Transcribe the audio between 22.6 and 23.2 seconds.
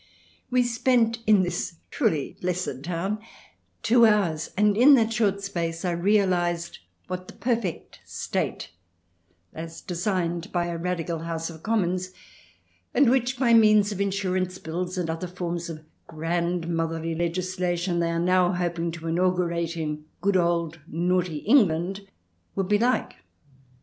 be like.